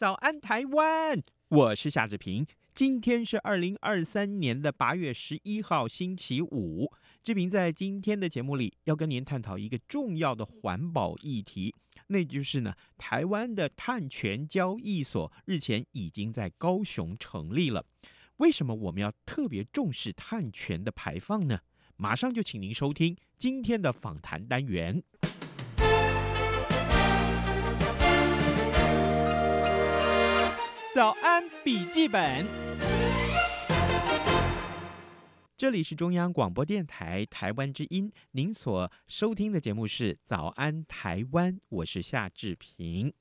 [0.00, 2.46] 早安台湾，我是夏志平。
[2.72, 6.90] 今天是二零二三年的八月十一号，星期五。
[7.22, 11.74] 志平在今天的节目里要跟您探讨一个重要的环保议题，
[12.06, 17.84] 那就是呢，台湾的碳权交易所日前已经在高雄成立了。
[18.38, 21.60] 为什么我们要特别重视碳权的排放呢？
[21.96, 25.02] 马上就请您收听今天的访谈单元。
[31.00, 32.44] 早安笔记本，
[35.56, 43.14] 这里是中央广播电台台湾之音，您所收听的节目是《早安台湾》，我是夏志平。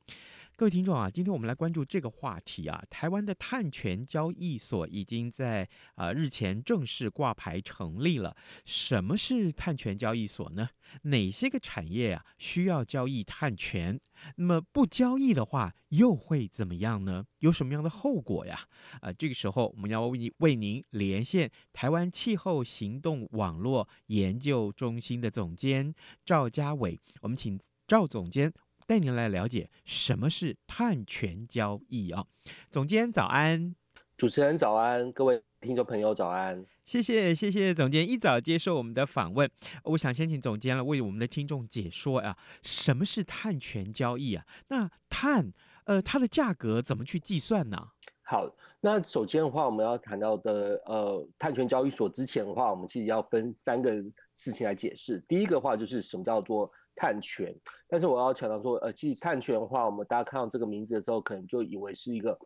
[0.59, 2.83] 各位听众啊，今天我们来关注这个话题啊。
[2.89, 5.65] 台湾的碳权交易所已经在
[5.95, 8.35] 呃日前正式挂牌成立了。
[8.65, 10.67] 什么是碳权交易所呢？
[11.03, 13.97] 哪些个产业啊需要交易碳权？
[14.35, 17.23] 那么不交易的话又会怎么样呢？
[17.37, 18.59] 有什么样的后果呀？
[18.95, 28.51] 啊、呃，这个时候我们要为为您连线台湾气候行动网络研究中心的总监赵家伟，我们请赵总监。
[28.89, 32.25] 带您来了解什么是碳权交易啊，
[32.71, 33.75] 总监早安，
[34.17, 39.47] 主持人早安，各位听众朋友早安，谢谢谢谢总监一早接受我们的访问，
[39.83, 44.43] 我想先请总监来为我们的听众解说啊，什么是碳权交易啊？
[44.69, 45.53] 那碳
[45.85, 47.89] 呃它的价格怎么去计算呢？
[48.23, 53.91] 好，那首先的话，我们要谈到的呃碳权交易所之前的话，我们其实要分三个
[54.33, 55.23] 事情来解释。
[55.27, 57.55] 第一个的话就是什么叫做碳权，
[57.87, 62.37] 但是我要强调说，呃，其实碳权的话，我们大家看到这个名字的时候，可能就以为是一个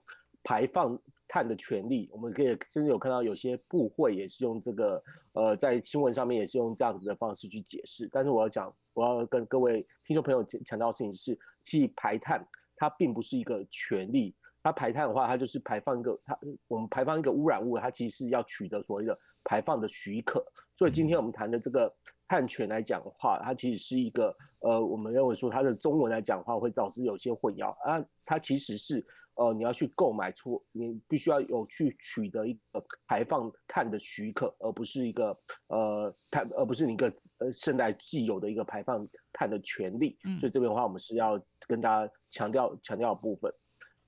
[0.44, 0.96] 排放
[1.28, 2.08] 碳的权利。
[2.14, 8.08] 我们可以甚至有看到有些部会也是用这个，呃，在新闻上面也是用这样子的方式去解释。
[8.12, 14.36] 但是我要讲，我要跟各位听众朋友强调的事情是，其实排碳它并不是一个权利。
[14.64, 20.44] 它排碳的话，它就是排放一个，它我们排放一个污染物，它其实是要取得所谓的排放的许可。
[20.78, 21.94] 所以今天我们谈的这个
[22.30, 28.04] 碳权来讲的话，它其实是一个，呃，我们认为说它的中文来讲的话，会导致有些混淆啊。
[28.26, 35.38] 它其实是，呃，你要去购买出，你必须要有去取得一个排放碳的许可，而不是一个，
[35.68, 40.18] 呃，碳，而不是你一个呃现在既有的一个排放碳的权利。
[40.40, 41.38] 所以这边的话，我们是要
[41.68, 43.54] 跟大家强调强调部分。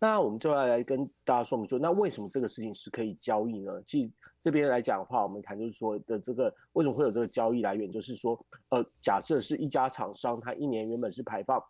[0.06, 3.82] 那我们就要来跟大家说明说，那为什么这个事情是可以交易呢？
[3.88, 11.64] 其实这边来讲的话，我们谈就是说的这个为什么会有这个交易来源，就是说，呃，假设是一家厂商，他一年原本是排放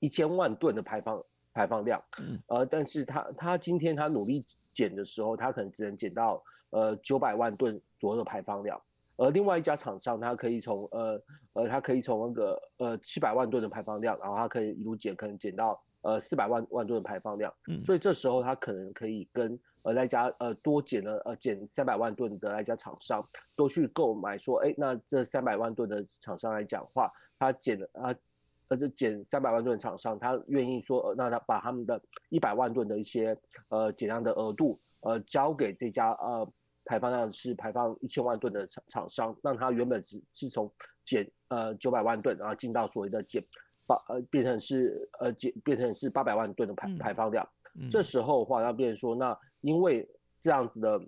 [0.00, 1.22] 一千万吨的排放
[1.52, 2.02] 排放量，
[2.48, 8.82] 呃，但是他他今天他努力减的时候，他可能只能减到呃九百万吨左右的排放量，
[9.16, 11.22] 而另外一家厂商，他可以从呃
[11.54, 15.80] 呃他可以从那个呃七百万吨的排放量，然后他可以一路减，可能减到。
[16.04, 23.26] 呃，四百万万吨的排放量，嗯，所以这时候他可能可以跟呃那家呃多减了呃减三百万吨的那家厂商
[23.56, 28.14] 多去购买，说，哎，那这三百万吨的厂商来讲的话，他减了啊，
[28.68, 31.98] 呃这减三百万吨的厂商，他愿意说，呃，那他把他们的
[32.28, 33.34] 一百万吨的一些
[33.70, 36.46] 呃减量的额度，呃交给这家呃
[36.84, 40.72] 排放量是排放一千万吨的厂厂商，让他原本是是从
[41.04, 43.44] 减呃九百万吨，然后进到所谓的减。
[43.86, 47.46] 八呃变成是呃减变成是八百万吨的排排放量，
[47.90, 50.08] 这时候的话要变成说，那因为
[50.40, 50.98] 这样子的，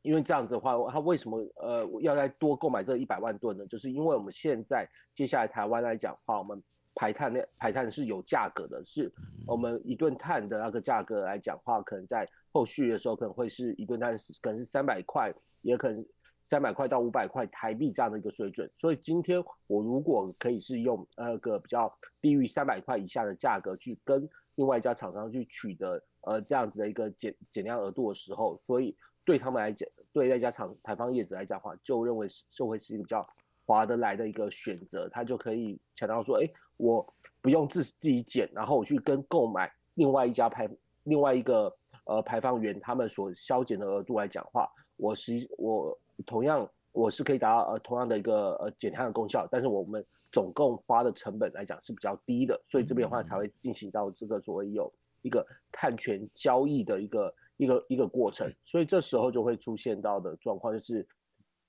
[0.00, 3.66] 因为这样子的话，他为什么呃要再多购买这一百万吨呢？
[3.66, 6.62] 就是因为我们现在接下来台湾来讲的话，我们
[7.00, 9.10] 排碳那排碳是有价格的，是
[9.46, 15.32] 我们一吨碳的那个价格来讲的话，可能在后续的时候可能会是一吨碳是可能是三百块，
[15.62, 16.04] 也可能。
[16.46, 33.24] 三百块到五百块台币这样的一个水准，所以今天我如果可以是用那个比较低于三百块以下的价格去跟另外一家厂商去取得呃这样子的一个减减量额度的时候，所以对他们来讲，对那家厂排放业者来讲的话，就认为是就会是一个比较
[33.64, 36.50] 划得来的一个选择，他就可以强调说，哎，
[36.80, 40.68] 我不用自自己减，然后我去跟购买另外一家排
[41.04, 45.98] 另外一个呃排放源他们所削减的额度来讲话，我实我。
[46.26, 54.92] 同样我是可以达到呃同样的一个呃减碳的功效，但是我们总共花的成本来讲是比较低的，所以这边的话才会进行到这个所谓有
[55.22, 61.08] 一个碳权交易的一个一个一个过程，所以这时候就会出现到的状况就是，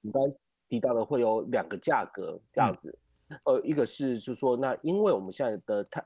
[0.01, 0.21] 你刚
[0.67, 2.99] 提到的会有两个价格这样子，
[3.43, 6.05] 呃，一个是就是说那因为我们现在的碳，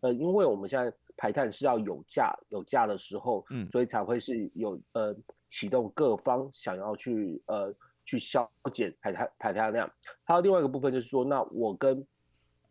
[0.00, 5.14] 呃，因为我们现在排碳是要有价有价的时候，嗯，所以才会是有呃
[5.48, 7.74] 启动各方想要去呃。
[8.06, 9.90] 去消减排碳排碳量，
[10.24, 12.06] 还有另外一个部分就是说，那我跟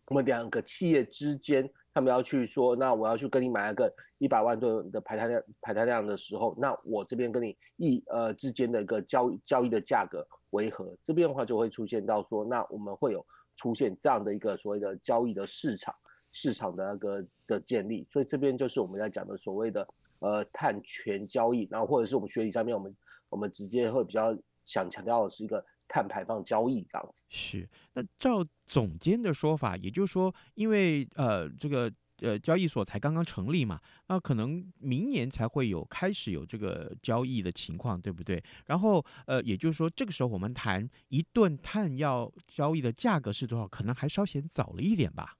[0.05, 10.95] 我们两个企业之间，他们要去说，那我要去跟你买一个一百万吨的排碳量排碳量的时候，那我这边跟你一呃之间的一个交交易的价格为何？
[11.01, 13.25] 这边的话就会出现到说，那我们会有
[13.55, 15.93] 出现这样的一个所谓的交易的市场
[16.31, 19.87] 市场的那个的建立，所以这边就是我们在讲的所谓的
[20.19, 22.95] 呃碳权交易，然后或者是我们学理上面我们
[23.29, 24.37] 我们直接会比较。
[24.65, 27.25] 想强调的是一个碳排放交易这样子。
[27.27, 31.91] 是，那照总监的说法，也就是说，因为呃这个
[32.23, 38.43] 呃交易所才刚刚成立嘛，那可能明年才会有开始有这个交易的情况，对不对？
[38.65, 45.37] 然后呃也就是说，这个时候我们谈一吨碳要交易的价格是多少，可能还稍显早了一点吧。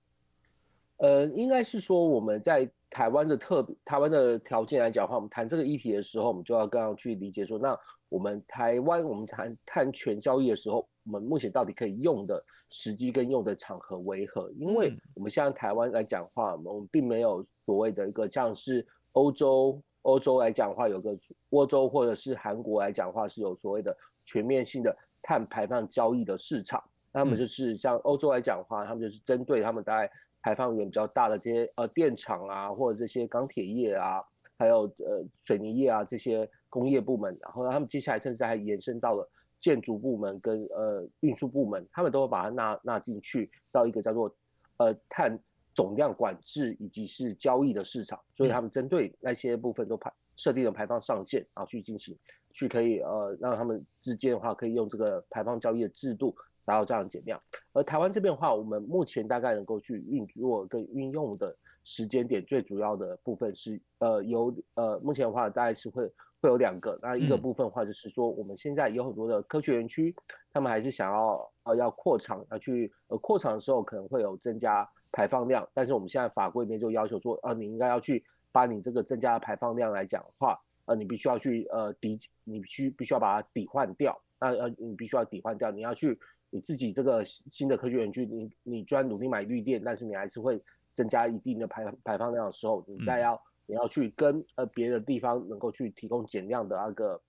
[1.04, 7.78] 呃，应该是说我们在台湾的特台湾的条件来讲的话，我们谈这个议题的时候，我们就要更要去理解说，那
[8.08, 14.50] 我们台湾我们谈碳权交易的时候，我们目前到底可以用的时机跟用的场合为何？
[14.52, 26.82] 因为我们现在台湾来讲的话，我们并没有所谓的一个像是欧洲欧洲来讲的话，有个欧洲或者是韩国来讲的话，是有所谓的全面性的碳排放交易的市场。
[27.12, 30.10] 那么就是像欧洲来讲的话，他们就是针对他们大概。
[30.44, 34.22] 排放源比较大的这些呃电厂啊，或者这些钢铁业啊，
[34.58, 39.28] 还有呃水泥业啊这些工业部门，然后他们接下来甚至还延伸到了
[39.60, 44.36] 建筑部门跟呃运输部门，他们都会把它纳纳进去到一个叫做
[44.78, 45.40] 呃碳
[45.74, 52.18] 总量管制以及是交易的市场，所以他们针对那些部分都排设定了排放上限，然后去进行
[52.52, 56.36] 去可以呃让他们之间的话可以用这个排放交易的制度。
[56.66, 57.42] 达到这样的减量，
[57.74, 66.08] 而台湾这边的话，我们目前大概能够去运作跟运用的时间点，最主要的部分是，呃，有呃，目前的话大概是会
[66.42, 70.16] 会有两个，那一个部分的话就是说，我们现在有很多的科学园区，
[70.54, 78.24] 他们还是想要呃要扩厂，要去呃扩厂的时候可能会有增加排放量，但是我们现在法规里面就要求说，呃，你应该要去
[78.54, 86.18] 把你这个增加的排放量来讲的话，呃，你必须要去呃抵，你必须必须要把它抵换掉，那呃你必须要抵换掉，你要去。
[86.54, 90.62] 你自己这个新的科学园区，你你虽然努力买绿电，但是你还是会
[90.94, 97.20] 增加一定的排排放量的时候，你再要你要去跟呃别的地方能够去提供减量的那个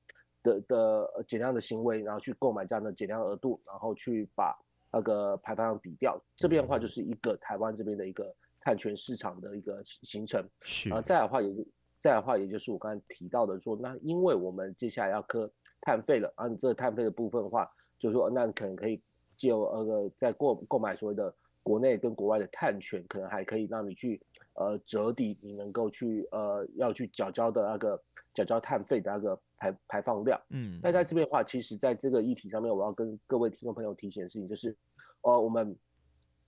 [0.43, 4.55] 的的减量的行为，然后去购买这样的减量额度，然后去把
[4.93, 6.23] 那个排放量抵掉。
[6.37, 8.31] 这边的话就是一个台湾这边的一个
[8.61, 10.47] 碳权市场的一个形成。
[10.61, 10.93] 是。
[10.93, 11.67] 啊，再的话也
[11.99, 15.51] 再的话也就是我刚才提到的说，那因为我们接下来要科
[15.81, 17.67] 碳费了，啊，你这个碳费的部分的话，
[17.99, 19.01] 就是说那可能可以。
[19.37, 24.21] 就呃，在购购买所谓的国内跟国外的碳权，可能还可以让你去
[24.55, 28.03] 呃折抵你能够去呃要去缴交的那个
[28.35, 30.41] 缴交碳费的那个排排放量。
[30.51, 34.77] 嗯，那在这边的话，其实在这个议题上面，我要跟各位听众朋友提醒的事情就是，
[35.23, 35.77] 呃，我们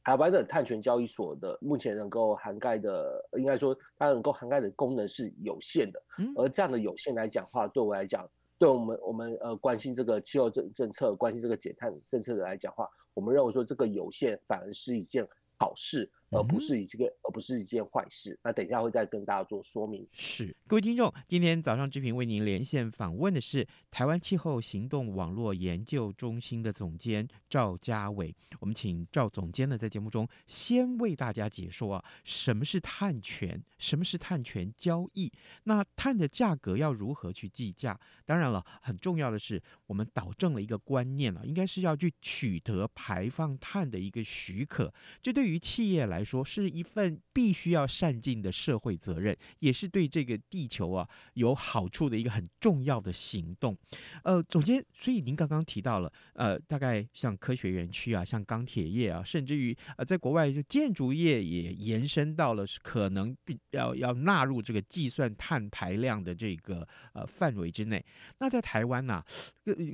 [0.04, 6.02] 台湾的碳权交易所的目前能够涵盖的，应该说它能够涵盖的功能是有限的。
[6.18, 8.28] 嗯，而这样的有限来讲的话，对我来讲。
[8.58, 15.26] 对我们，我们呃关心这个气候政政策，关心这个减碳政策的来讲话，我们认为说这个有限反而是一件
[15.58, 16.10] 好事。
[16.30, 18.38] 而不是一这个，而不是一件坏事。
[18.42, 20.06] 那等一下会再跟大家做说明。
[20.12, 28.34] 是，各位听众，今天早上志平为您连线访问的是台湾气候行动网络研究中心的总监赵家伟。
[28.60, 35.30] 我们请赵总监呢在节目中先为大家解说啊，什么是碳权，什么是碳权交易，
[35.64, 37.98] 那碳的价格要如何去计价？
[38.24, 44.92] 当然了，很重要的是我们导正了一个观念了，应该是要去取得排放碳的一个许可。
[45.22, 53.76] 这对于企业来来说是一份必须要善尽的社会责任，也是对这个地球啊有好处的一个很重要的行动。
[54.22, 68.02] 呃，总监，所以您刚刚提到了，呃，大概像科学园区啊，像钢铁业啊，甚至于呃，在国外就建筑业也延伸到了可能必要要纳入这个计算碳排量的这个呃范围之内。
[68.38, 69.22] 那在台湾呢，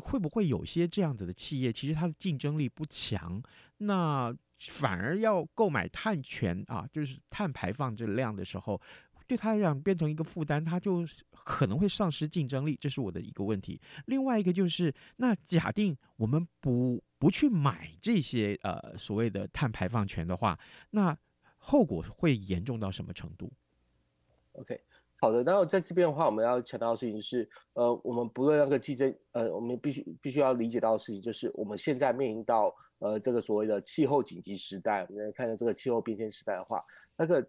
[0.01, 3.43] 会不会有些这样子的企业，其实它的竞争力不强？
[3.79, 4.33] 那
[4.71, 8.81] 反而要购买碳权啊，就是碳排放这量的时候，
[9.27, 13.81] 对他来讲变成一个负担，他就可能会丧失竞争力，这是我的一个问题。
[14.07, 20.59] 另外一个就是，那假定我们不不去买这些呃所谓的碳排放权的话，
[20.91, 21.17] 那
[21.57, 23.53] 后果会严重到什么程度
[24.53, 24.81] ？OK。
[25.21, 36.85] 好的，那在这边的话，我们要强调的事情是，呃，我们不论那个竞争，呃，我们必须必须要理解到的事情，就是我们现在面临到呃这个所谓的气候紧急时代，我们来看到这个气候变迁时代的话，
[37.17, 37.45] 那个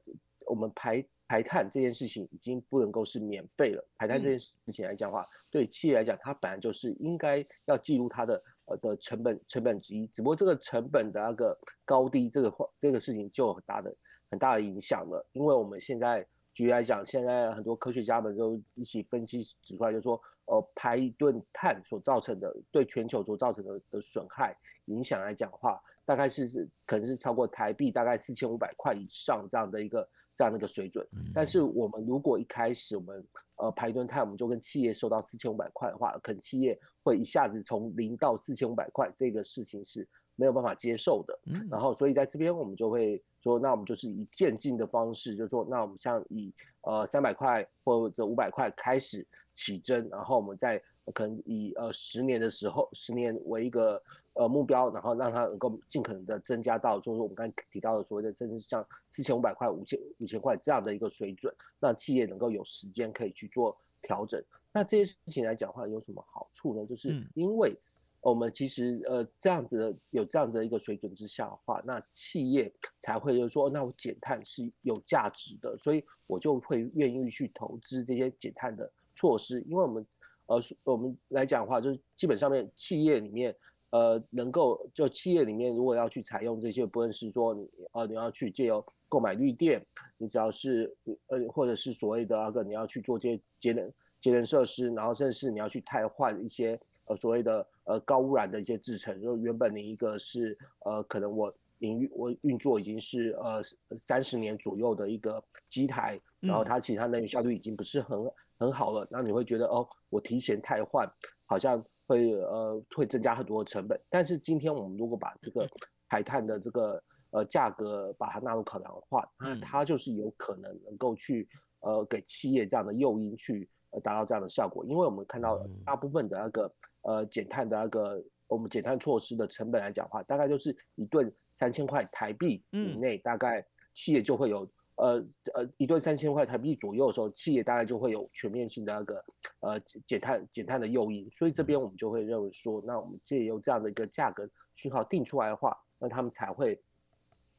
[0.48, 3.88] 我们排排碳这件事情已经不能够是免费了。
[3.98, 13.96] 排碳这件事情来讲的话，嗯、对企业来讲，它本来就是应该要记录它的呃的成本成本之一，只不过这个成本的那个高低，这个话这个事情就有很大的
[14.32, 16.28] 很大的影响了，因为我们现在。
[16.56, 31.08] 举例来讲，现在很多科学家们都一起分析指出来，就是说，呃，排一吨碳所造成的对全球所造成的的损害影响来讲的话，大概是是可能是超过台币大概四千五百块以上这样的一个这样的一个水准。
[31.34, 41.40] 但是我们如果一开始我们呃排一吨碳，我们就跟企业收到四千五百块的话，可能企业会一下子从零到四千五百块，这个事情是没有办法接受的。
[41.70, 43.24] 然后所以在这边我们就会。
[43.44, 50.82] 说，那我们就是以渐进的方式，就是说，那我们像以呃三百块或者五百块开始起征，然后我们再
[51.14, 54.02] 可能以呃十年的时候，十年为一个
[54.34, 64.42] 呃目标，然后让它能够尽可能的增加到，就是我们刚才提到的所谓的，甚至像四千五百块、五千五千块这样的一个水准，让企业能够有时间可以去做调整。
[64.72, 66.86] 那这些事情来讲的话，有什么好处呢？
[66.86, 67.78] 就是因为。
[68.24, 79.60] 我们其实呃这样子的有这样的一个水准之下的话，那企业才会就是说，那我减碳是有价值的，所以我就会愿意去投资这些减碳的措施。
[79.68, 80.08] 因为我们
[80.46, 83.54] 呃我们来讲的话，就是基本上面企业里面
[83.90, 89.86] 呃能够就企业里面如果要去采用这些，不论是说你呃你要去借由购买绿电，
[90.18, 90.96] 你只要是
[91.28, 96.80] 呃或者是所谓的那个你要去做这些节能节能设施，然后甚至是你要去汰换一些。
[97.06, 103.62] 呃，所谓的呃高污染的一些制成，就原本的一个是呃，可能我营运我运作已经是呃
[103.98, 108.18] 三十年左右的一个机台，然后它其实它能源效率已经不是很
[108.58, 111.06] 很好了，那你会觉得哦，我提前汰换
[111.46, 114.00] 好像会呃会增加很多的成本。
[114.10, 115.68] 但是今天我们如果把这个
[116.08, 121.50] 排碳的这个呃价格把它纳入考量的话，那它就是有可能能够去
[121.82, 126.74] 呃给企业这样的诱因去呃达到这样的效果，因为我们看到大部分的那个。
[127.04, 135.22] 呃，减碳的那个我们减碳措施的成本来讲的话，大概就是一吨三千块台币以内，大概企业就会有呃
[135.54, 139.26] 呃一吨三千块台币左右的时候，企业大概就会有全面性的那个
[139.60, 141.30] 呃减碳减碳的诱因。
[141.38, 146.82] 所以这边我们就会认为说，那我们借由这样的一个价格讯号定出来的话，那他们才会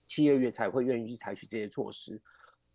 [0.07, 2.19] 企业月才会愿意去采取这些措施。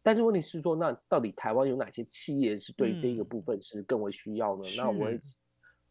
[0.03, 4.63] 但是问题是说，那到底台湾有哪些企业是对这个部分是更为需要呢？
[4.67, 5.09] 嗯、那我。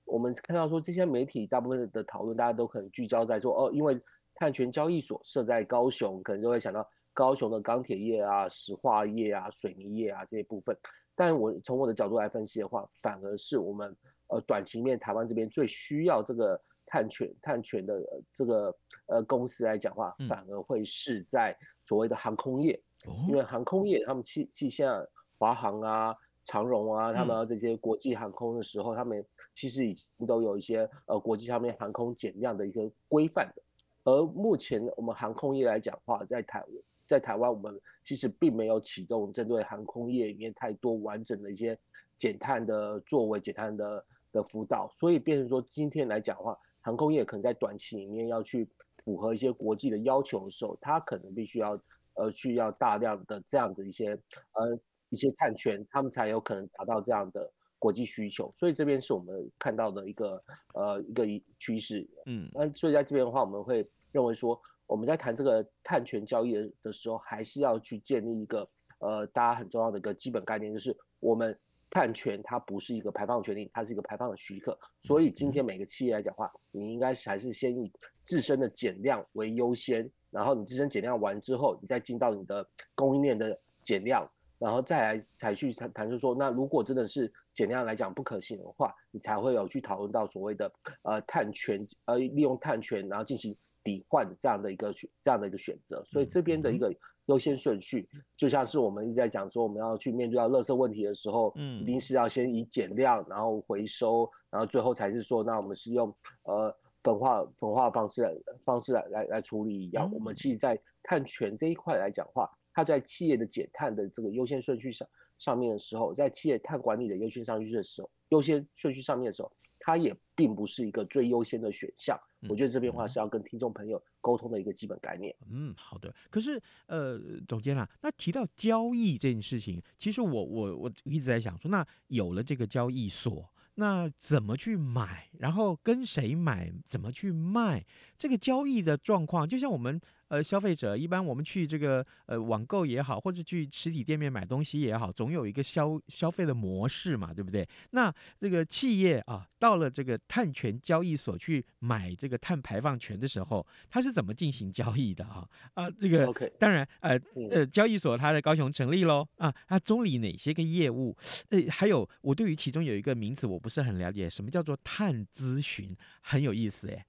[0.09, 4.00] 我们看到说，这些媒体大部分的讨论，大家都可能聚焦在说，哦，因为
[4.35, 10.77] 碳权交易所设在高雄，可能就会想到高雄的钢铁业啊、石化业啊、水泥业啊这些部分。
[11.15, 13.95] 但我从我的角度来分析的话，反而是我们
[14.29, 18.75] 呃短期面台湾这边最需要这个碳权碳权的这个
[19.07, 22.81] 呃公司来讲话，反而会是在所谓的航空业，
[23.29, 25.07] 因为航空业他们去去像
[25.38, 26.17] 华航啊。
[26.45, 29.23] 长荣啊，他们这些国际航空的时候，嗯、他们
[29.59, 33.62] 其实已经都有一些呃国际上面航空减量的一个规范的。
[34.05, 36.65] 而目前我们航空业来讲的话，在台
[37.09, 41.77] 在台湾，我们其实并没有启动针对航空业里面太多完整的一些
[42.17, 48.69] 减碳的作为、减碳的的辅导，所以变成说今天来讲的话，航空业可能在短期里面要去
[49.05, 51.77] 符合一些国际的要求的时候，它可能必须要
[52.15, 54.11] 呃需要大量的这样的一些
[54.53, 54.79] 呃。
[55.11, 60.42] 一些碳权，他们才有可能达到这样的国际需求，所以这边是我们看到的一个
[60.75, 61.25] 呃一个
[61.58, 62.06] 趋势。
[62.26, 68.68] 嗯，那所以在这边的话，我们会认为说，我们在谈这个碳权交易的时候，还是要去建立一个
[68.99, 71.56] 呃大家很重要的一个基本概念，就是我们
[71.88, 74.76] 碳权它不是一个排放权利，它是一个排放的许可。
[75.00, 77.92] 所以今天每个企业来讲的话，你应该还是先以
[78.23, 84.28] 自身的减量为优先，然后你自身减量完之后，你再进到你的供应链的减量。
[84.61, 90.73] 然后再来才去谈谈，就是说，那如果真的是减量来讲不可行的话，你才会有去讨论到所谓的
[91.03, 96.05] 呃碳权，呃利用碳权然后进行抵换这样的一个选这样的一个选择。
[96.05, 96.95] 所以这边的一个
[97.27, 106.73] 优先顺序，就像是我们一直在讲说，我们要去面对到垃圾问题的时候，嗯，一定是要先以减量，然后回收，然后最后才是说，那我们是用呃
[107.03, 108.33] 焚化焚化方式来
[108.65, 110.09] 方式来来来处理一样。
[110.12, 112.49] 我们其实，在碳权这一块来讲话。
[112.78, 122.16] 它在企业的减碳的这个优先顺序上上面的时候，在企业碳管理的优先上去的时候，优先顺序上面的时候，它也并不是一个最优先的选项。
[122.49, 125.35] 我觉得这边话是要跟听众朋友沟通的一个基本概念。
[125.50, 126.14] 嗯，好的。
[126.30, 133.52] 可是呃，总监啊，那提到交易这件事情，其实我我我一直在想说，那有了这个交易所。
[133.75, 135.28] 那怎么去买？
[135.37, 136.73] 然后跟谁买？
[136.85, 137.85] 怎么去卖？
[138.16, 140.00] 这个交易的状况，就像我们。
[140.28, 147.66] 呃，消费者一般我们去这个呃网购也好，或者去实体店面买东西也好，总有一个消消费的模式嘛，对不对？
[147.90, 155.49] 那这个企业啊，到了这个碳权交易所去买这个碳排放权的时候，它是怎么进行交易的啊？
[155.75, 156.52] 啊，这个 Okay.
[156.58, 157.18] 当然呃
[157.50, 161.16] 呃，交易所它在高雄成立喽啊，它中理哪些个业务？
[161.49, 165.97] 呃，还有我对于其中有一个名词我不是很了解，什么叫做碳咨询？
[166.20, 167.02] 很有意思诶。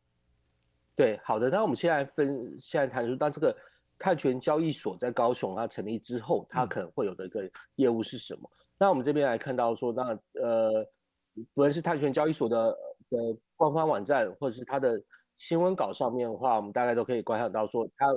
[0.99, 3.55] 对，好的，那我们现在分，现在谈说，当这个
[3.97, 8.41] 碳权交易所在高雄它成立之后，它可能会有的一个业务是什么？
[8.43, 10.03] 嗯、那我们这边来看到说，那
[10.41, 10.85] 呃，
[11.53, 12.77] 不论是碳权交易所的
[13.09, 13.17] 的
[13.55, 15.01] 官方网站，或者是它的
[15.37, 18.07] 新闻稿上面的话，我们大概都可以观察到说，它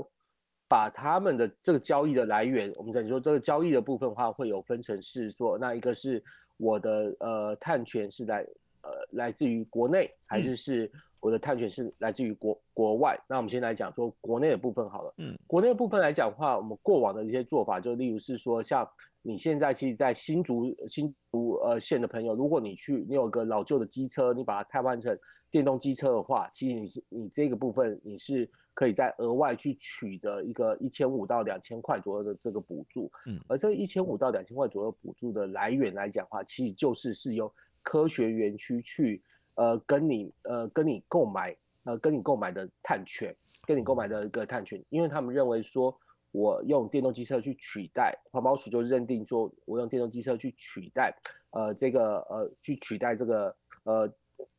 [0.69, 6.21] 把他们的这个交易的来源，我们等于说这个交易的部分的话，会有分成是说，那一个是
[6.57, 8.41] 我的呃碳权是来
[8.83, 10.91] 呃来自于国内，还是是？
[11.23, 15.15] 嗯我的碳权是来自于国国外，那我们先来讲说国内的部分好了。
[15.19, 18.85] 嗯，国内的部分来讲的话，我们过往的一些做法，就例如是说，像
[19.23, 25.17] 你现在其实，在新竹新竹呃县的朋友，如果你去你有个老旧的机车，你把它替换成
[25.49, 33.09] 电动机车的话，其实你是你这个部分你是可以在额外去取得一个一千五到两千块左右的这个补助。
[33.27, 39.23] 嗯，而这一千五到两千块左右补助的来源来讲的话，其实就是是由科学园区去。
[39.55, 43.35] 呃，跟你呃，跟你购买呃，跟你购买的碳权，
[43.67, 45.95] 跟你购买的一个碳权，因为他们认为说，
[46.31, 51.15] 我用电动机车去取代，环保署就认定说，我用电动机车去取代，
[51.51, 54.11] 呃，这个呃，去取代这个呃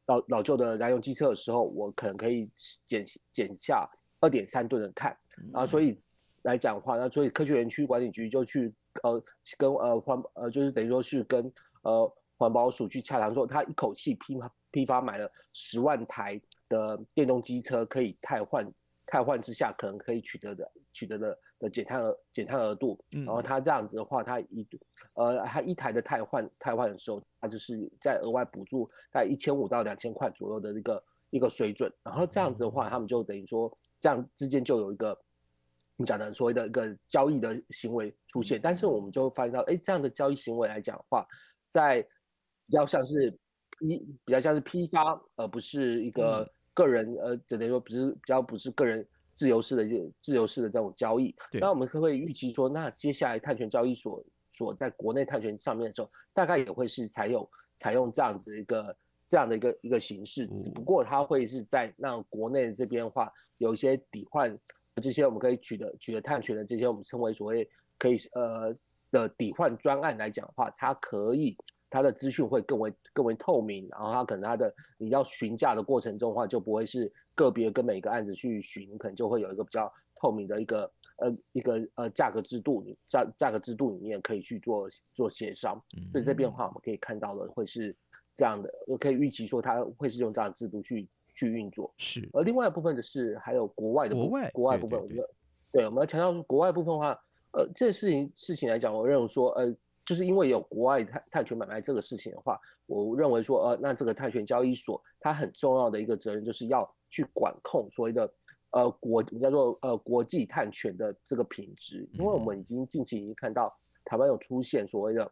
[0.05, 2.49] 老老旧的燃油机车的时候，我可能可以
[2.85, 3.89] 减减下
[4.19, 5.17] 二点三吨的碳，
[5.53, 5.97] 啊，所以
[6.43, 9.23] 来讲的话，那所以科学园区管理局就去呃
[9.57, 14.35] 跟呃环呃就是等于说是跟呃环保署去洽谈说，他一口气批
[14.73, 18.69] 批发买了十万台的电动机车，可以汰换，
[19.05, 24.67] 汰换之下可能可以取得的取得的的减碳额减碳额度，然后他这样子的话，他一
[25.13, 41.27] 呃他一台的汰换汰换的时候，他就是在额外补助大概一千五到两千块左右的一个一个水准，然后这样子的话，他们就等于说这样之间就有一个我们讲的所谓的一个交易的行为出现，但是我们就发现到，哎，这样的交易行为来讲的话，
[41.69, 43.37] 在比较像是。
[43.83, 51.35] 一比较像是批发，而不是一个个人，呃，只能说不是比较不是个人自由式的这自由式的这种交易。
[51.51, 58.95] 对那我们可不可以预期说，那接下来碳权交易所所在国内碳权上面的时候，大概也会是采用采用这样子一个
[59.27, 64.57] 这样的一个一个形式，只不过它会是在那国内这边的话，有一些抵换
[65.01, 68.73] 这些我们可以取得取得碳权的这些我们称为所谓可以呃
[69.11, 71.57] 的抵换专案来讲的话，它可以。
[71.93, 85.79] 它的资讯会更为更为透明，然后它可能它的你要询价的过程中的话，就不会是个别跟每个案子去询，可能就会有一个比较透明的一个呃一个呃价格制度，价价格制度里面可以去做做协商。
[86.11, 87.95] 所以这边的话，我们可以看到的会是
[88.33, 91.93] 这样的，我可以预期说它会是用这样的制度去去运作。
[91.99, 92.27] 是。
[92.33, 95.29] 而另外一部分的是还有国外的国外国外部分，我觉得
[95.71, 97.11] 对，我们要强调国外部分的话，
[97.51, 99.71] 呃，这事情事情来讲，我认为说呃。
[100.05, 108.33] 就是因为有国外碳碳权买卖这个事情的话，我认为说，呃，那这个碳权交易所它很重要的一个责任就是要去管控所谓的，
[108.71, 115.31] 呃，国我们叫做呃国际碳权的这个品质，因为我们已经近期已经看到台湾有出现所谓的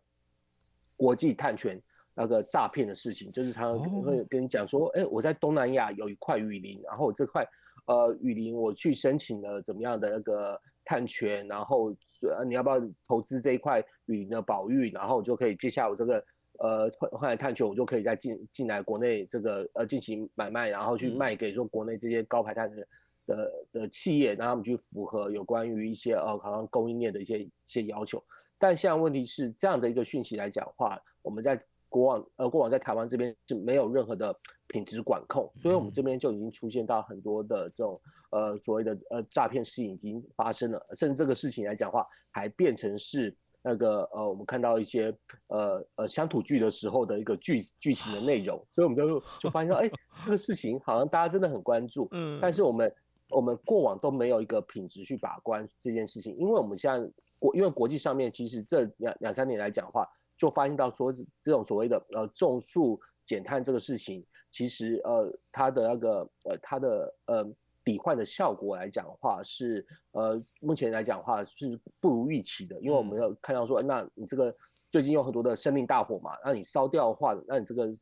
[0.95, 1.81] 国际碳权
[2.15, 7.45] 那个诈骗的事情，就是常常会跟你讲说，哎，我在东南亚有一块雨林，然后这块
[7.87, 11.93] 呃雨林我去申请了怎么样的那个碳权，然后。
[12.23, 14.91] 呃，你要不要投资这一块雨林的保育？
[14.91, 16.23] 然后我就可以接下来我这个
[16.59, 22.87] 呃换换来碳权，我就可以再进进来国内这个呃进行买卖，然后去卖给说国内这些高排碳的
[23.25, 28.23] 的的企业，让他们去符合有关于一些呃好像供应链的一些一些要求。
[28.59, 37.99] 但现在问题是这样的一个讯息来讲的话，我们在过往呃过往在台湾这边是没有任何的品质管控，所以我们这边就已经出现到很多的这种。
[38.33, 45.15] 呃，所谓的呃诈骗事情已经发生了，甚至这个事情来讲的话，还变成是那个呃，我们看到一些
[45.47, 52.93] 呃呃乡土剧的时候的一个剧剧情的内容，所以我们就就发现说，哎、 欸，这个事情好像大家真的很关注，嗯，但是我们
[53.29, 67.45] 我们过往都没有一个品质去把关这件事情，因为我们现在国因为国际上面其实这两两三年来讲的话，就发现到说这种所谓的呃种树减碳这个事情，其实呃它的那个呃它的呃
[67.91, 74.55] 抵换的效果来讲的话是呃目前来讲的话是不如预期的，因为我们要看到说，那你这个
[74.89, 77.93] 最近有很多的森林大火嘛，那你烧掉的话，那你这个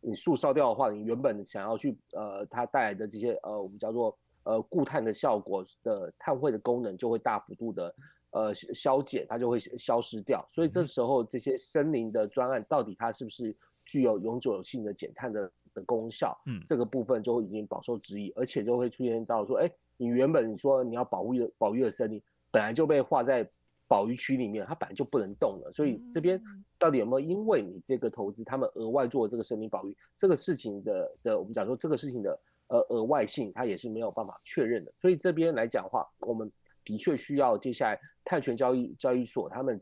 [0.00, 7.94] 你树烧掉的话，你原本想要去呃它带来的这些呃我们叫做呃固碳的效果的碳汇的功能就会大幅度的。
[8.32, 16.38] 呃，消减它就会消失掉，所以这时候这些森林的专案到底它是不是具有永久性的减碳的的功效？
[16.46, 23.48] 嗯，这个部分就已经饱受质疑，而且就会出现到说，哎，你原本你说你要保育的保育的森林，本来就被划在
[23.88, 26.40] 保育区里面，它本来就不能动了，所以这边
[26.78, 32.38] 到底有没有因为你这个投资，他们额外做这个森林保育这个事情的的，我们讲说这个事情的
[32.68, 36.50] 呃额外性，它也是没有办法确认的，所以这边来讲的话，我们。
[36.82, 39.78] 的确需要接下来碳权交易交易所，他们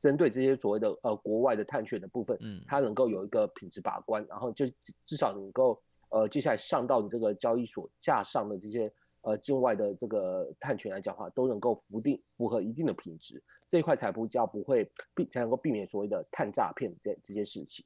[0.00, 4.66] 针对这些所谓的呃国外的碳权的部分，嗯，它能够有一个品质把关，然后就
[5.04, 17.84] 至少能够呃接下来上到你这个交易所架上的这些呃境外的这个碳权来讲的话，都能够符定符合一定的品质，这一块才不叫不会避才能够避免所谓的碳诈骗这这些事情。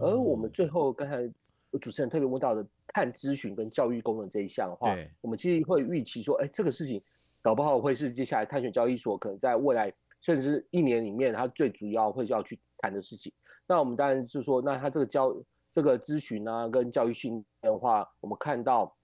[0.00, 1.32] 而我们最后刚才
[1.80, 7.00] 主持人特别问到的碳咨询跟教育功能这一项的话，对我们其实会预期说，哎，这个事情。
[7.42, 9.92] 搞不好会是接下来碳权交易所可能在未来
[10.24, 13.30] 甚至一年里面，他最主要会要去谈的事情。
[13.66, 15.36] 那我们当然就是说，那他这个教
[15.70, 18.96] 这个咨询啊，跟教育训练的话，我们看到，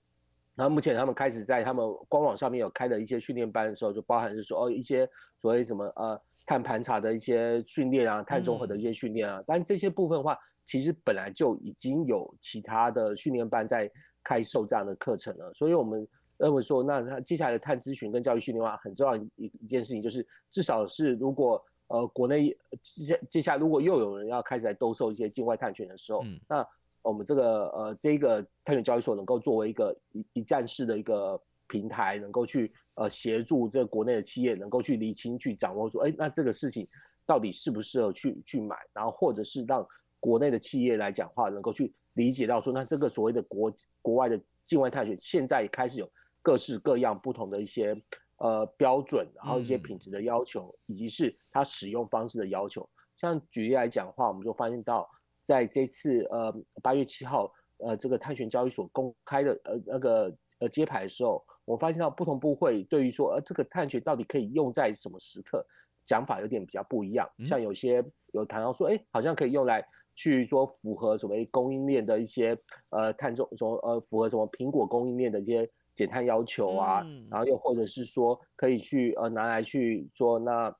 [0.54, 5.06] 那目前他们开始在他们官网上面有开的一些训练班的时候，就包含是说哦一些
[5.36, 9.44] 所谓什么呃碳盘查的一些训练啊，碳综合的一些训练啊。
[9.46, 13.90] 但这些部分的话，其实本来就已经有其他的训练班在
[14.24, 16.08] 开售这样的课程了，所以我们。
[16.40, 26.66] 认为说，那他接下来的碳咨询跟教育训练的话，很重要一一件事情就是，至少是如果呃国内接接下来如果又有人要开始来兜售一些境外碳权的时候，嗯、那
[27.02, 36.88] 我们这个呃这个碳权交易所能够作为一个一一站式的一个平台，能够去呃协助这个国内的企业能够去厘清、去掌握说，哎，那这个事情
[37.26, 39.86] 到底适不适合去去买，然后或者是让
[40.18, 46.10] 国内的企业来讲话，能够去理解到说，那这个所谓的国国外的境外碳权现在也开始有。
[46.42, 48.02] 各式各样不同的一些
[48.38, 52.88] 呃标准，然后一些品质的要求，以及是它使用方式的要求。
[53.16, 55.06] 像举例来讲的话，我们就发现到，
[55.44, 56.50] 在这次呃
[56.82, 65.66] 八月七号呃这个碳权交易所公开的呃那个呃揭牌的时候，我发现到不同部会对于说呃这个碳权到底可以用在什么时刻，
[66.06, 67.28] 讲法有点比较不一样。
[67.44, 72.56] 像有些有谈到说，哎，好像可以用来去说符合所谓供应链的一些
[72.88, 75.70] 呃碳中什么呃符合什么苹果供应链的一些。
[76.00, 80.74] 减碳要求啊，然后又或者是说可以去呃拿来去说，那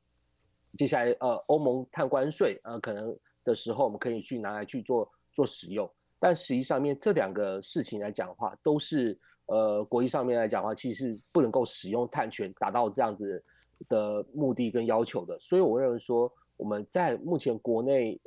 [0.79, 5.91] 接下来呃欧盟碳关税呃可能的时候，我们可以去拿来去做做使用。
[6.19, 13.45] 但实际上面这两个事情来讲的话，都是呃国际上面来讲的话，其实是不能够使用碳权达到这样子
[13.91, 15.39] 的目的跟要求的。
[15.39, 18.19] 所以我认为说，我们在目前国内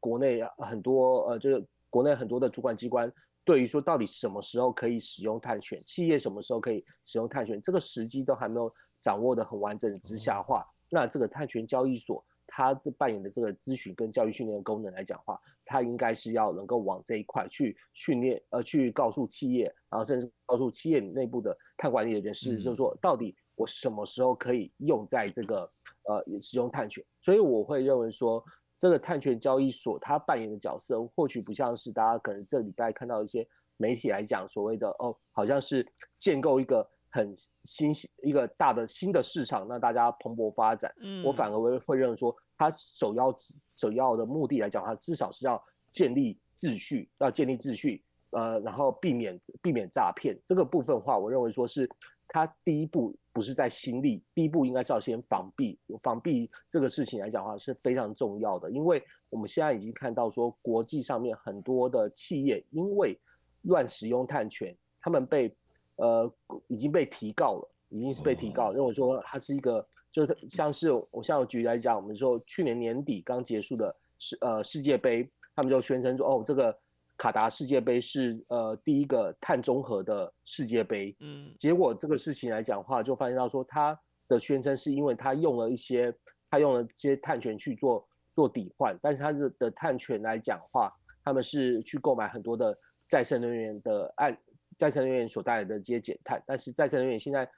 [0.00, 3.10] 国内很多呃就是国内很多的主管机关。
[3.44, 25.68] 对于说到底什么时候可以使用碳权，企业什么时候可以使用碳权，这个时机都还没有掌握的很完整之下的话，那这个碳权交易所它这扮演的这个咨询跟教育训练的功能来讲的话，它应该是要能够往这一块去训练，呃，去告诉企业，然后甚至告诉企业内部的碳管理的人士，就是说到底我什么时候可以用在这个
[26.04, 28.44] 呃使用碳权，所以我会认为说。
[28.82, 35.86] 这个碳权交易所它扮演的角色，或许不像是大家可能这礼拜看到一些媒体来讲所谓的哦，好像是
[36.18, 37.92] 建构一个很新
[38.24, 40.92] 一个大的新的市场，让大家蓬勃发展。
[41.00, 43.32] 嗯，我反而会会认为说，它首要
[43.76, 51.88] 首要的目的来讲，它至少是要建立秩序，要建立秩序，呃，然后避免避免诈骗这个部分的话，我认为说是。
[52.34, 55.78] 它第一步不是在心力，第一步应该是要先防弊。
[56.02, 63.20] 防弊这个事情来讲的话是非常重要的，因为我们现在已经看到说，国际上面很多的企业因为
[63.60, 65.54] 乱使用碳权，他们被
[65.96, 66.32] 呃
[66.68, 76.74] 已经被提告了，已经是被提告，认为说它是一个就是像是我像我举例来讲，我们说去年年底刚结束的世呃世界杯，他们就宣称说哦这个。
[77.16, 83.98] 卡达世界杯是呃第一个碳中和的世界杯，嗯，结果这个事情来讲的话，就发现到说他
[84.28, 86.12] 的宣称是因为他用了一些
[86.50, 90.92] 他用了这些碳权去做做抵换，但是他的的碳权来讲的话，
[91.24, 92.76] 他们是去购买很多的
[93.08, 94.36] 再生能源的按
[94.78, 97.48] 再生能源所带来的这些减碳，但是再生能源现在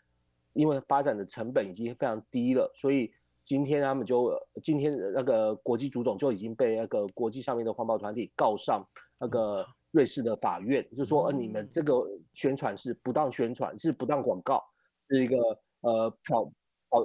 [0.53, 3.13] 因为发展的成本已经非常低了，所以
[3.45, 8.85] 今天他们就今天那个国际足总就已经被那个国际上面的环保团体告上
[9.19, 12.03] 那个瑞士的法院，就说呃你们这个
[12.33, 14.63] 宣传是不当宣传，是不当广告，
[15.09, 15.37] 是一个
[15.83, 16.45] 呃跑
[16.89, 17.05] 跑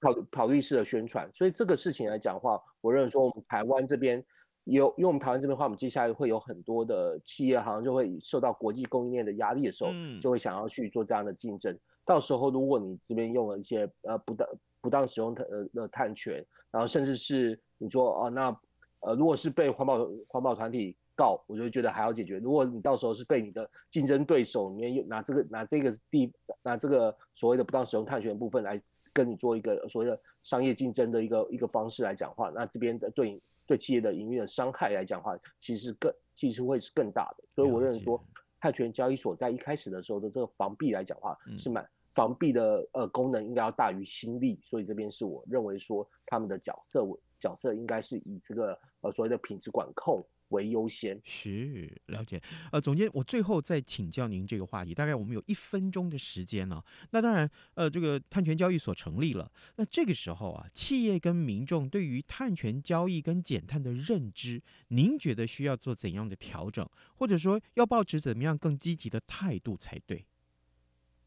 [0.00, 4.24] 跑跑律师的宣传，所以这个事情来讲的话，我认为说我们台湾这边。
[4.68, 11.78] 有，因为我们台湾这边的话，我们接下来会有很多的企业，好像就会受到国际供应链的压力的时候，就会想要去做这样的竞争。
[12.04, 14.44] 到时候如果你这边用了一些呃不当
[14.86, 16.34] 不当使用呃的碳权，
[16.70, 18.60] 然后甚至是你说哦、呃、那
[19.00, 22.38] 呃如果是被环保环保团体告，我就觉得还要解决。
[22.38, 28.80] 如果你到时候是被你的竞争对手里面用拿这个拿这个地拿这个所谓的不当使用碳权的部分来
[29.12, 33.42] 跟你做一个所谓的商业竞争的一个一个方式来讲话，那这边的对。
[33.68, 38.24] 对企业的营运的伤害来讲的话，其实更其实会是更大的，所以我认为说，
[38.60, 41.84] 碳权交易所在一开始的时候的这个防弊来讲的话，是蛮
[42.16, 47.06] 防弊的呃功能应该要大于心力，所以这边是我认为说他们的角色
[47.38, 50.26] 角色应该是以这个呃所谓的品质管控。
[50.50, 70.24] 为优先是了解，呃，总监，我最后再请教您这个话题，大概我们有一分钟的时间呢、那当然，呃，这个碳权交易所成立了，那这个时候啊，企业跟民众对于碳权交易跟减碳的认知，您觉得需要做怎样的调整，或者说要抱持怎么样更积极的态度才对？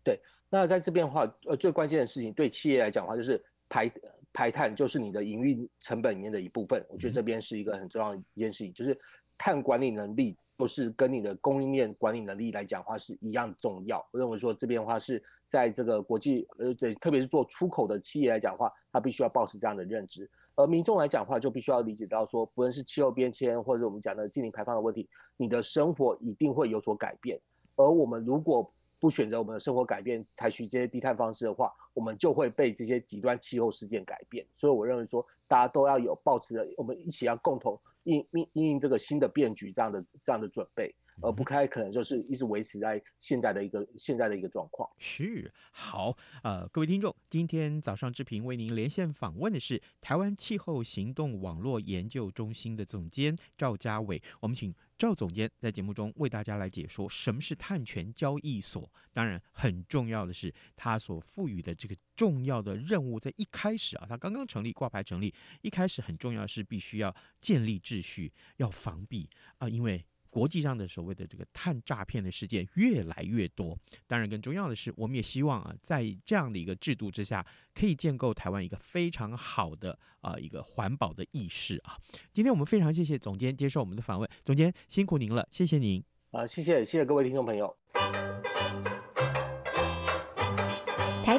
[0.10, 0.20] 对，
[0.50, 3.92] 那在这边的话，呃，最关键的事情对企业来讲的话，就是排
[4.34, 9.00] 排碳就是你的营运成本里面的一部分，我觉得这边是一个很重要的一件事情，就是
[9.38, 14.04] 碳管理能力不是跟你的供应链管理能力来讲的话是一样重要。
[14.12, 20.28] 我认为说这边的话是在这个国际呃对，特别是做出口的企业来讲的话，它必须要保持这样的认知。
[20.56, 27.40] 而民众来讲的话，就必须要理解到说，不论是气候变迁或者我们讲的净零排放的问题，你的生活一定会有所改变。
[27.76, 34.46] 而我们如果不选择我们的生活改变，采取这些低碳方式的话，我们就会被这些极端气候事件改变。
[34.58, 40.94] 所以我认为说，大家都要有抱持的，我们一起要共同应应应这个新的变局这样的这样的准备。
[41.22, 44.90] 而不开可能就是一直维持在现在的一个现在的一个状况。
[44.98, 54.24] 是好，呃，各位听众，今天早上志平为您连线访问的是台湾气候行动网络研究中心的总监赵家伟。
[54.40, 58.92] 我们请赵总监在节目中为大家来解说什么是碳权交易所。
[59.14, 70.06] 当然，很重要的是他所赋予的这个重要的任务，在一开始啊，他刚刚成立挂牌成立，一开始很重要的是必须要建立秩序，要防弊啊，因为。
[70.30, 81.98] 国际上的所谓的这个碳诈骗的事件越来越多，当然更重要的是，我们也希望啊，在这样的一个制度之下，可以建构台湾一个非常好的啊一个环保的意识啊。
[82.32, 86.04] 今天我们非常谢谢总监接受我们的访问，总监辛苦您了，谢谢您。
[86.32, 87.76] 啊，谢谢谢谢各位听众朋友。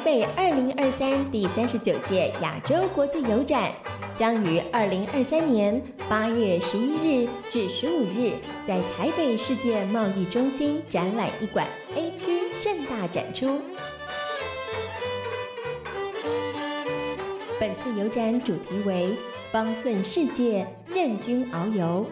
[0.03, 3.71] 北二零二三第三十九届亚洲国际邮展
[4.15, 6.93] 将于二零二三年八月十一
[7.25, 8.31] 日至十五日
[8.67, 13.59] 在台北世界贸易中心展览一馆 A 区盛大展出。
[17.59, 19.15] 本次油展主题为
[19.51, 22.07] “方寸世界，任君遨游”。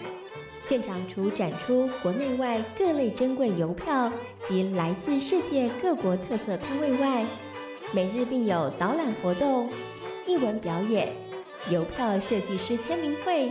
[0.63, 4.12] 现场除展出国内外各类珍贵邮票
[4.47, 7.25] 及来自世界各国特色摊位外，
[7.91, 9.67] 每日并有导览活动、
[10.25, 11.12] 艺文表演、
[11.71, 13.47] 邮票设计师签名会、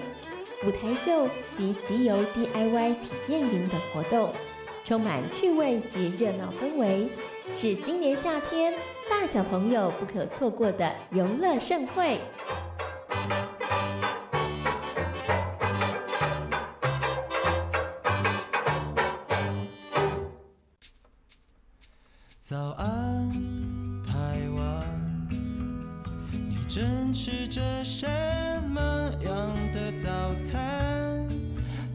[0.64, 4.30] 舞台秀及集邮 DIY 体验营等活动，
[4.84, 7.08] 充满趣味及热闹氛围，
[7.56, 8.72] 是今年夏天
[9.10, 12.18] 大小朋友不可错过的游乐盛会。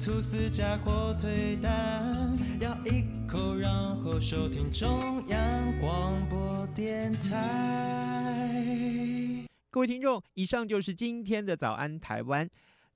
[0.03, 7.39] 吐司加火腿蛋，咬一口，然后收听中央广播电台。
[9.71, 12.49] 各位听众，以上就是今天的早安台湾。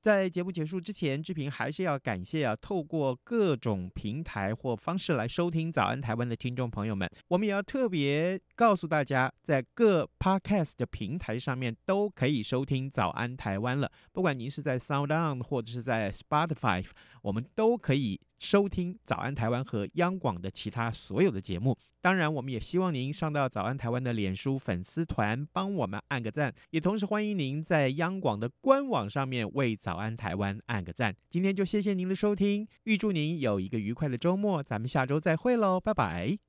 [0.08, 7.12] 在节目结束之前，志平还是要感谢啊，透过各种平台或方式来收听《早安台湾》的听众朋友们。
[7.28, 13.92] 我们也要特别告诉大家，在各 Podcast 的平台上面都可以收听《早安台湾》了。
[14.14, 16.86] 不管您是在 SoundOn 或者是在 Spotify，
[17.22, 18.22] 我们都可以。
[18.40, 31.16] 收听早安台湾和央广的其他所有的节目，当然，我们也希望您上到早安台湾的脸书粉丝团，帮我们按个赞，也同时欢迎您在央广的官网上面为早安台湾按个赞。
[31.30, 36.47] 今天就谢谢您的收听，预祝您有一个愉快的周末，咱们下周再会喽，拜拜。